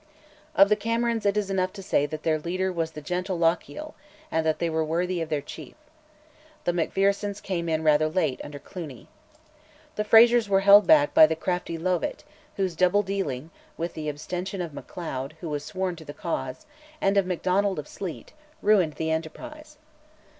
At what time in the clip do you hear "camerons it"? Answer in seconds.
0.75-1.37